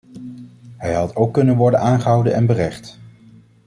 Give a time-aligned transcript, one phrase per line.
[0.77, 2.99] Hij had ook kunnen worden aangehouden en berecht.